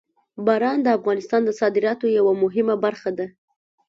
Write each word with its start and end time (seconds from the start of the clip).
باران 0.45 0.77
د 0.83 0.87
افغانستان 0.97 1.41
د 1.45 1.49
صادراتو 1.59 2.05
یوه 2.17 2.33
مهمه 2.43 2.75
برخه 2.85 3.09
ده. 3.17 3.27